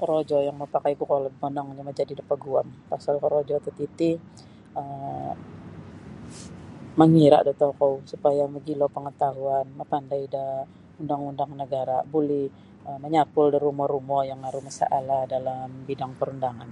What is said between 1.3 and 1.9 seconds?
monongnyo